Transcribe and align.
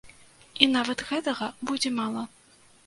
І 0.65 0.69
нават 0.77 1.03
гэтага 1.11 1.51
будзе 1.71 1.89
мала. 2.01 2.27